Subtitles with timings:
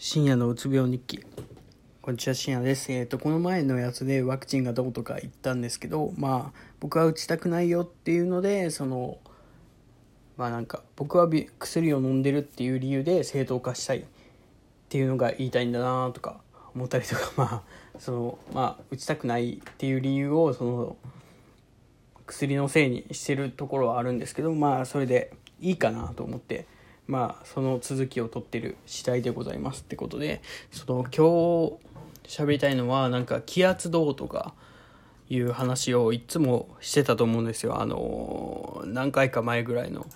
[0.00, 1.24] 深夜のうつ病日記。
[2.02, 2.92] こんにちは深夜です。
[2.92, 9.18] えっ、とこの前のやつでワクチンがどうとか言ったんですけどまあ僕は打ちたくないよっていうのでその
[10.36, 14.04] まあなんか僕は薬を飲んでるっていう理由で正当化したいっ
[14.88, 16.42] ていうのが言いたいんだなとか
[16.76, 17.62] 思ったりとか まあ
[17.98, 20.96] そのまあ打ちたくないっていう理由をその
[22.24, 26.66] 薬のせいにしてるところはあるんですけどまあそれでいいかなと思って
[27.08, 34.52] まあその続きを取ってる次第でございますってことでその今日喋りたいのはなんか気圧どうとか
[35.30, 37.80] いう話をいつもしてたと思うんですよ。
[37.80, 40.06] あの何回か前ぐらいの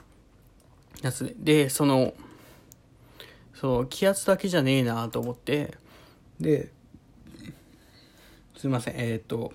[1.02, 1.64] やつで。
[1.64, 2.14] でその
[3.54, 5.76] その気圧だけじゃねえなと思って。
[6.40, 6.70] で
[8.56, 8.94] すいません。
[8.96, 9.52] えっ、と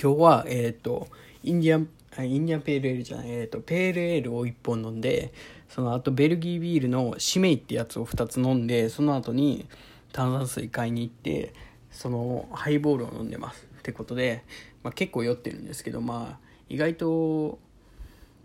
[0.00, 1.08] 今日はえっ、と
[1.42, 5.32] インディアンインディアンペールエールじゃない、えーと、ペールエールを1本飲んで
[5.68, 9.66] その後ベルギービールのシメイってやつを2つ飲んでその後に
[10.12, 11.54] 炭酸水買いに行って
[11.90, 13.66] そのハイボールを飲んでます。
[13.78, 14.44] ってことで、
[14.82, 17.58] まあ、結構酔ってるんですけどまあ意外と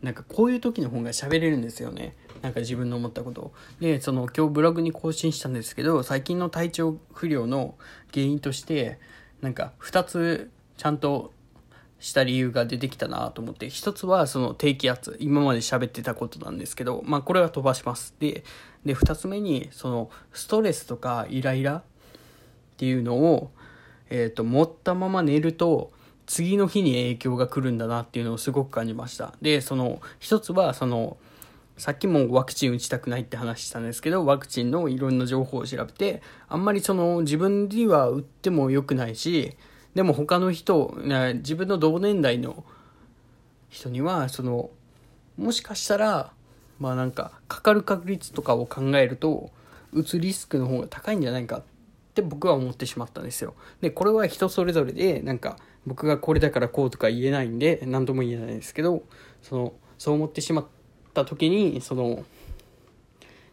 [0.02, 2.16] なんかこういう時の方が喋れるんですよね。
[2.42, 3.54] なんか自分の思ったことを。
[3.80, 7.76] でその今日ブログに更新したんですけど最近の体調不良の
[8.14, 9.00] 原因として
[9.42, 11.34] なんか2つちゃんと
[12.00, 18.14] した理由が出てきたなと思って一つはその低気圧今まで喋ってたことなんですけどまあこれは飛ばします。
[18.20, 18.44] で
[18.86, 21.84] で2つ目にそのストレスとかイライラっ
[22.78, 23.52] ていうのを、
[24.10, 25.92] えーと、持ったまま寝ると
[26.28, 29.34] 次の日に影響が来るんだなっていうのをすごく感じました。
[29.42, 31.18] でその一つはその
[31.78, 39.56] さっきもワクチン打ちたくないって話したんですけどワクチンのいろんな情報を調べてあんまりその自分には打っても良くないし
[39.98, 40.96] でも他の人
[41.38, 42.64] 自分の同年代の
[43.68, 44.70] 人にはその
[45.38, 46.32] もしかしたら
[46.78, 49.50] まあなんかかかる確率とかを考えると
[49.92, 51.64] うつリスクの方が高いんじゃないかっ
[52.14, 53.56] て僕は思ってしまったんですよ。
[53.82, 59.02] でこれは人それぞれでなんか僕がこれだからこうとか言えないんで何とも言えないですけど
[59.42, 60.66] そのそう思ってしまっ
[61.16, 62.24] た時にその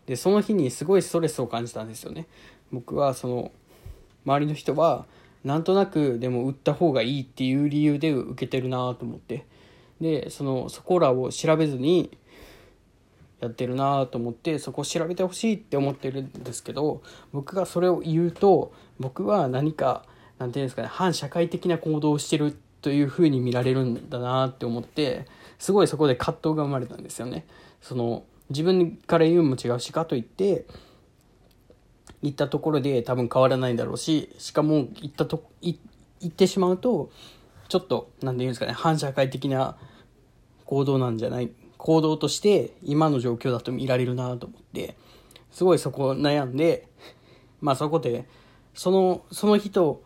[0.05, 2.27] でその日にすごいストレスを感じたんですよね。
[2.71, 3.51] 僕はその
[4.27, 5.07] 周りの人は
[5.45, 9.47] なんとなくでも売った方がいいっていう理由で受けてるなと思って
[10.01, 12.17] でそのそこらを調べずに
[13.41, 20.05] やってるなと思ってそこを調べてほしいって思ってるんですけど僕がそれを言うと僕は何か
[20.39, 25.27] 何て言うんですかね反社会的な行動をしてるというふうに見られるんだなって思って
[25.59, 27.47] すごいそこで葛藤が生まれたんですよね。
[27.81, 30.67] その自分から言うも違うしかといって
[32.23, 35.79] 行ったところで多分変わらないだろうししかも行ったと行
[36.25, 37.11] ってしまうと
[37.69, 39.77] ちょっと何て言うんですかね反社会的な
[40.65, 44.97] 行動なんじゃない行動として今の状況だと見られるなと思って
[45.51, 46.89] すごいそこを悩んで
[47.61, 48.27] まあそこで
[48.75, 50.03] そのその人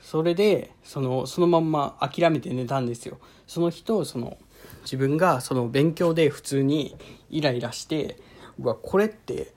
[0.00, 3.18] それでそのそのまんま諦めて寝たんですよ。
[3.46, 4.36] その人その
[4.82, 6.96] 自分がその勉強で普通に
[7.30, 8.18] イライラして
[8.58, 9.52] うわこれって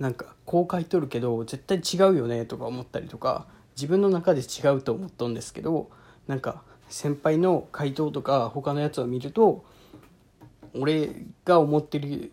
[0.00, 3.46] なんかこう書いとるけど絶対違うよねとか思ったりとか
[3.76, 5.90] 自分の中で違うと思ったんですけど
[6.26, 9.64] なんか先輩の回答とか他のやつを見ると
[10.74, 11.10] 俺
[11.44, 12.32] が思ってる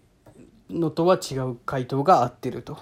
[0.69, 2.77] のとは違う回答が合ってると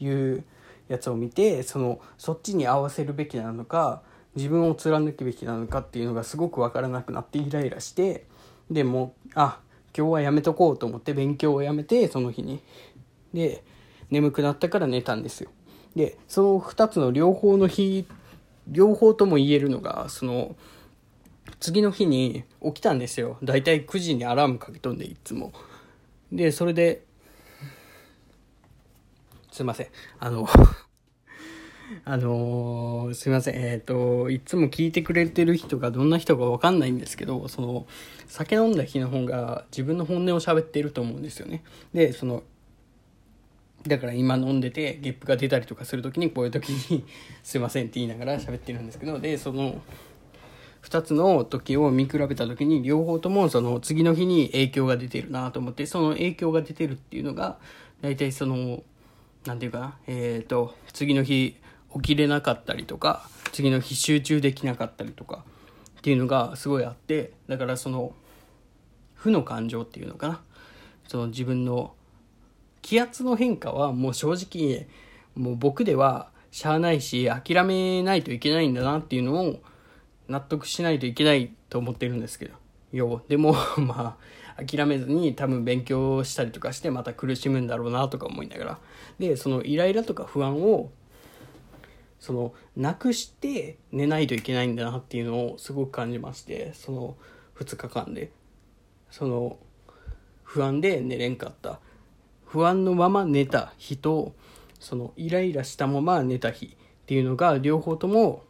[0.00, 0.44] いう
[0.88, 4.02] やつを見てそのそっちに合わせるべきなのか
[4.34, 8.26] 自分を貫くべきなのかっていうのがすごく分からなくなってイライラして
[8.70, 9.60] でもあ
[9.96, 12.62] 今日はやめとこうと思って勉強をやめてその日に。
[13.34, 13.62] で
[14.12, 15.50] 眠くなったから寝たんですよ。
[15.96, 18.06] で、その2つの両方の日、
[18.68, 20.54] 両方とも言えるのが、その、
[21.60, 23.38] 次の日に起きたんですよ。
[23.42, 25.52] だいたい9時にアラームかけとんで、いつも。
[26.30, 27.04] で、それで、
[29.50, 29.86] すいません。
[30.18, 30.46] あの
[32.04, 33.54] あのー、すいません。
[33.56, 37.86] えっ、ー、と、いつも聞いてくれてる人がどんな人かわかんないんですけど、その、
[38.26, 41.64] 酒飲んだ日の方が自分の本音を喋っていると思うんですよね。
[41.94, 42.42] で、その、
[43.86, 47.04] だから今飲んでてゲップが出たりとかする時にこういう時に
[47.42, 49.80] 「すいません」って言いながら喋ってるんですけどでその
[50.82, 57.58] 2つの時を見比べた時に両方ともその次の日に影響が出てるなと思ってその影響が出てるっていうのが
[58.00, 58.82] 大体その
[59.44, 61.56] 何て言うかなえっ、ー、と次の日
[61.94, 65.44] 起きれなかったりとか次の日集中できなかったりとか
[65.98, 68.14] っていうのがすごいあってだからその
[69.14, 70.40] 負の感情っていうのかな。
[71.08, 71.94] その自分の
[72.82, 74.86] 気圧の変化はもう正直
[75.34, 79.62] もう僕ではしゃあないし諦めないといけないんだなっていうのを
[80.28, 82.62] 納得しないといけないと思ってるんですけど。
[82.92, 84.18] よでもま
[84.58, 88.78] あ諦めずに多分勉強したりとかしてまた苦しむんだろうなとか思いながら。
[89.18, 90.90] でそのイライラとか不安を
[92.20, 97.16] そのなくして寝ないといけないんだなっていうのをすごく感じましてその
[97.58, 98.30] 2日間で。
[99.10, 99.58] その
[100.42, 101.80] 不安で寝れんかった。
[102.52, 104.34] 不安のまま寝た日と
[104.78, 106.68] そのイライラしたまま寝た日っ
[107.06, 108.44] ていうのが両方とも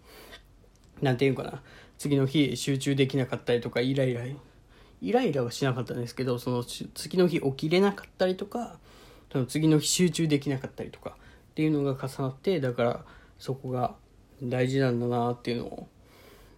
[1.00, 1.62] 何て言うかな
[1.98, 4.36] 次の日集中できなかったりとかイライライ
[5.12, 8.76] ライラはしなかったんですけどその次の日起きれなかったりとか
[9.30, 13.04] その次の日集中できなかったりとかっていうのが重なってだから
[13.38, 13.94] そこが
[14.42, 15.86] 大事なんだなっていうのを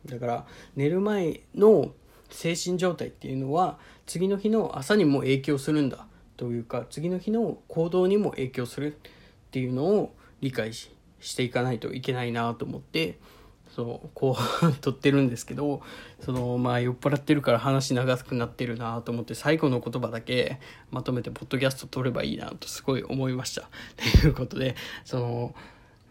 [0.07, 0.47] だから
[0.77, 1.93] 寝る前の
[2.31, 6.07] 精神状態っていうのは次の日の朝にも影響するんだ。
[6.37, 8.97] というか次の日の行動にも影響するっ
[9.51, 10.89] ていうのを理解し
[11.37, 13.19] ていかないといけないなと思って
[13.75, 15.83] そのこう撮ってるんですけど
[16.21, 20.61] そのまあ酔っ払ってるから話長くなってるなと思って最後の言葉だけ
[20.91, 23.69] まとめてポッドキャスト撮ればいいなとすごい思いました。
[24.21, 25.55] ということでその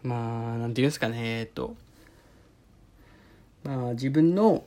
[0.04, 0.16] ま
[0.54, 1.74] あ、なんていうんですかね、えっと、
[3.64, 4.64] まあ、自分の、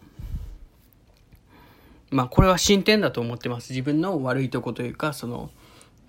[2.09, 3.71] まあ、これは進展だと思ってます。
[3.71, 5.49] 自分の悪いとこというか、その、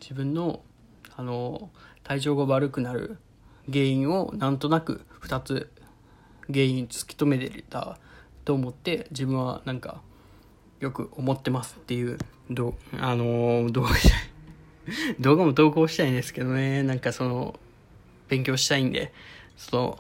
[0.01, 0.61] 自分の、
[1.17, 1.71] あの、
[2.05, 3.19] 体調が悪くなる
[3.71, 5.71] 原因をなんとなく2つ
[6.47, 7.99] 原因突き止めてた
[8.45, 10.01] と思って自分はなんか
[10.81, 12.17] よく思ってますっていう
[12.49, 13.91] どあの動画
[15.21, 17.59] 動画も投稿したいんですけどねなんかその
[18.29, 19.13] 勉強したいんで、
[19.57, 19.99] その、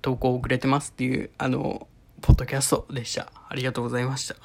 [0.00, 1.88] 投稿遅れてますっていう、あの、
[2.22, 3.30] ポッドキャストでした。
[3.48, 4.36] ありがとうございました。